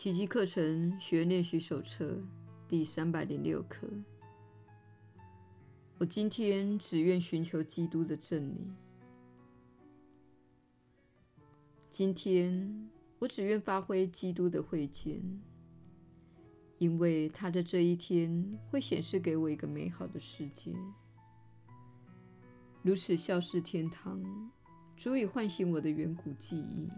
[0.00, 2.18] 奇迹课程学练习手册
[2.66, 3.86] 第三百零六课。
[5.98, 8.72] 我今天只愿寻求基督的真理。
[11.90, 15.20] 今天我只愿发挥基督的慧见，
[16.78, 20.72] 因为他的这一天会显示给我一个美好的世界。
[22.80, 24.50] 如此笑视天堂，
[24.96, 26.88] 足以唤醒我的远古记忆。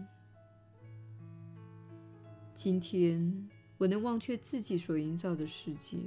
[2.55, 3.49] 今天
[3.79, 5.97] 我能忘却自己所营造的世界。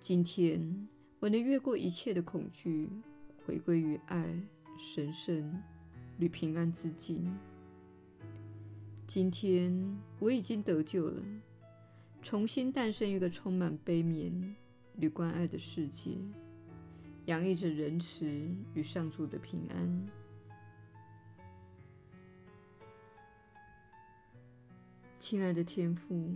[0.00, 0.88] 今天
[1.20, 2.88] 我能越过一切的恐惧，
[3.44, 4.26] 回归于爱、
[4.76, 5.62] 神圣
[6.18, 7.32] 与平安之境。
[9.06, 11.22] 今天我已经得救了，
[12.20, 14.52] 重新诞生一个充满悲悯
[14.98, 16.10] 与关爱的世界。
[17.26, 18.26] 洋溢着仁慈
[18.74, 20.08] 与上主的平安。
[25.18, 26.34] 亲爱的天父，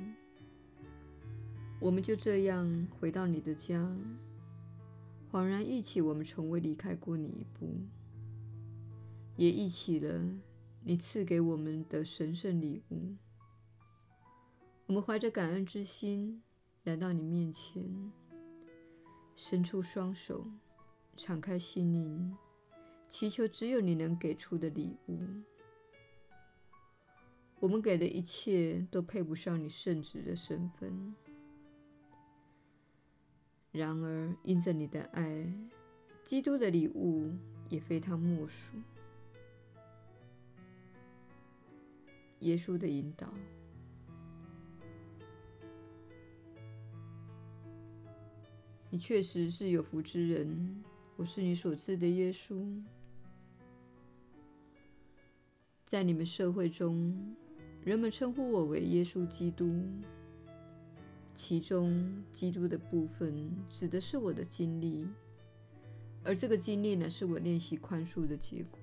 [1.79, 3.87] 我们就这样回到你的家，
[5.31, 7.69] 恍然忆起我们从未离开过你一步，
[9.37, 10.21] 也忆起了
[10.83, 13.15] 你赐给我们的神圣礼物。
[14.87, 16.43] 我们怀着感恩之心
[16.85, 18.11] 来到你面前，
[19.37, 20.47] 伸出双手。
[21.17, 22.35] 敞开心灵，
[23.07, 25.19] 祈求只有你能给出的礼物。
[27.61, 31.15] 我们给的一切都配不上你圣子的身份。
[33.71, 35.47] 然而，因着你的爱，
[36.25, 37.31] 基督的礼物
[37.69, 38.75] 也非他莫属。
[42.41, 43.33] 耶稣的引导，
[48.89, 50.83] 你确实是有福之人。
[51.17, 52.83] 我是你所赐的耶稣。
[55.85, 57.37] 在你们社会中，
[57.83, 59.83] 人们称呼我为耶稣基督，
[61.33, 65.09] 其中“基督”的部分指的是我的经历，
[66.23, 68.79] 而这个经历呢，是我练习宽恕的结果。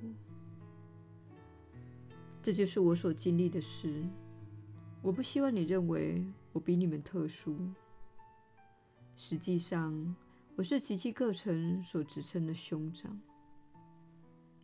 [2.41, 4.03] 这就是我所经历的事。
[5.03, 7.55] 我不希望你认为我比你们特殊。
[9.15, 10.15] 实际上，
[10.55, 13.19] 我是奇迹课程所职称的兄长，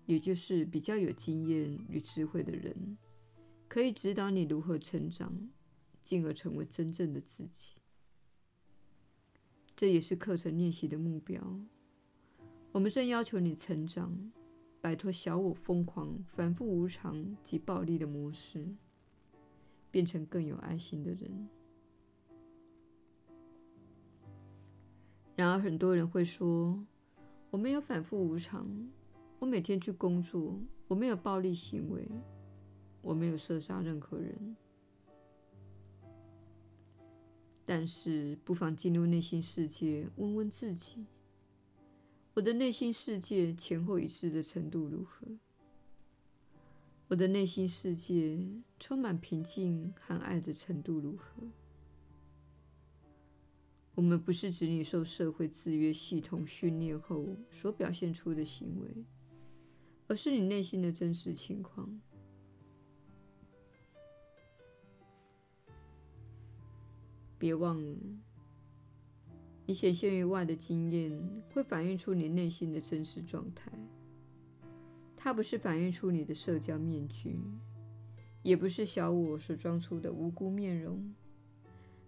[0.07, 2.97] 也就是比较有经验与智慧的人，
[3.73, 5.49] 可以指导你如何成长，
[6.03, 7.73] 进而成为真正的自己。
[9.75, 11.41] 这也是课程练习的目标。
[12.71, 14.31] 我们正要求你成长，
[14.79, 18.75] 摆脱小我疯狂、反复无常及暴力的模式，
[19.89, 21.49] 变成更有爱心的人。
[25.35, 26.85] 然而，很多人会说
[27.49, 28.69] ：“我没有反复无常，
[29.39, 32.07] 我每天去工作，我没有暴力行为，
[33.03, 34.57] 我没有射杀任何人。”
[37.65, 41.05] 但是，不妨进入内心世界，问问自己：
[42.33, 45.27] 我的内心世界前后一致的程度如何？
[47.09, 48.39] 我的内心世界
[48.79, 51.43] 充满平静和爱的程度如何？
[53.95, 59.05] 我们不是指你受社会制约系统训练后所表现出的行为，
[60.07, 62.01] 而是你内心的真实情况。
[67.43, 67.97] 别忘了，
[69.65, 73.69] 你显现于外的经验会反映出你内心的真实状态。
[75.17, 77.37] 它不是反映出你的社交面具，
[78.43, 81.13] 也不是小我所装出的无辜面容。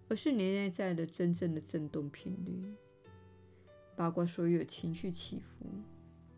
[0.08, 2.74] 而是你内在的真正的振动频率，
[3.94, 5.66] 包括所有情绪起伏、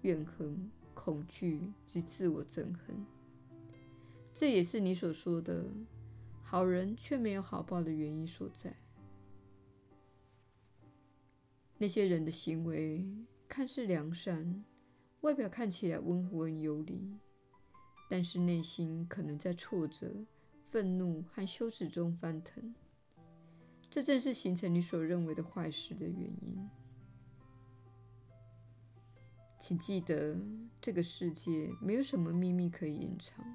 [0.01, 3.05] 怨恨、恐惧及自我憎恨。
[4.33, 5.65] 这也是你所说的
[6.41, 8.75] “好人却没有好报”的原因所在。
[11.77, 13.05] 那些人的行为
[13.47, 14.63] 看似良善，
[15.21, 17.17] 外表看起来温和有礼，
[18.09, 20.25] 但是内心可能在挫折、
[20.71, 22.73] 愤怒和羞耻中翻腾。
[23.89, 26.69] 这正是形成你所认为的坏事的原因。
[29.59, 30.35] 请记得，
[30.81, 33.45] 这个世界没有什么秘密可以隐藏。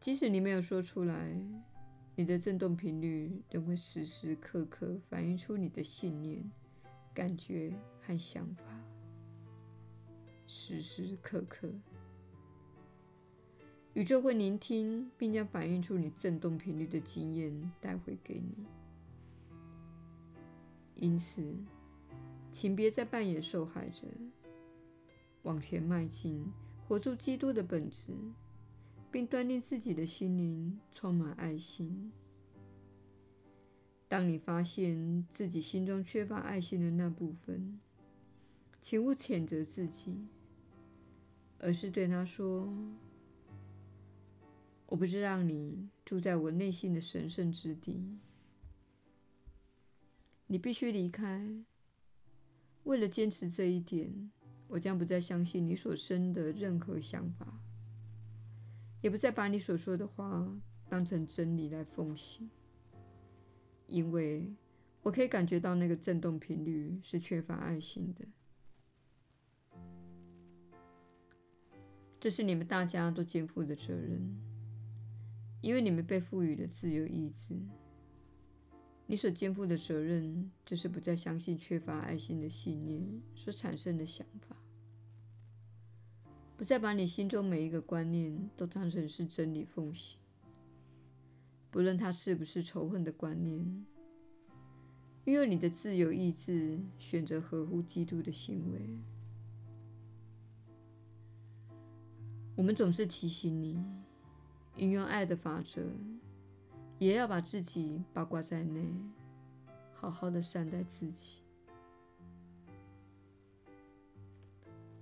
[0.00, 1.36] 即使你没有说出来，
[2.16, 6.50] 你的振动频率仍会时时刻刻反映出你的信念、
[7.14, 8.64] 感觉和想法。
[10.46, 11.72] 时时刻刻，
[13.94, 18.66] 宇宙会聆听，并将反映出你振动频率的经验带回给你。
[20.94, 21.42] 因此，
[22.50, 24.06] 请别再扮演受害者，
[25.42, 26.44] 往前迈进，
[26.86, 28.12] 活出基督的本质，
[29.10, 32.12] 并锻炼自己的心灵充满爱心。
[34.12, 37.80] 当你发现自己心中缺乏爱心的那部分，
[38.78, 40.26] 请勿谴责自己，
[41.58, 42.70] 而是对他说
[44.84, 48.18] ：“我不是让你住在我内心的神圣之地，
[50.46, 51.64] 你必须离开。
[52.82, 54.30] 为了坚持这一点，
[54.68, 57.58] 我将不再相信你所生的任何想法，
[59.00, 60.46] 也不再把你所说的话
[60.90, 62.50] 当成真理来奉行。”
[63.92, 64.50] 因为
[65.02, 68.24] 我可以感觉到那个震动频率是缺乏爱心的。
[72.18, 74.40] 这是你们大家都肩负的责任，
[75.60, 77.54] 因为你们被赋予了自由意志。
[79.06, 84.56] 你所肩负的责任就是不再相信缺乏爱心的信念所产生的想法，
[86.56, 90.21] 不再把你心中每一个观念都当成是真理奉行。
[91.72, 93.58] 不论它是不是仇恨的观念，
[95.24, 98.80] 拥有你的自由意志，选择合乎基督的行为。
[102.54, 103.82] 我们总是提醒你，
[104.76, 105.82] 运用爱的法则，
[106.98, 108.92] 也要把自己包括在内，
[109.94, 111.38] 好好的善待自己。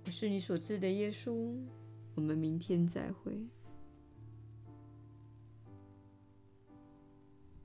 [0.05, 1.53] 我是你所知的耶稣。
[2.15, 3.37] 我们明天再会。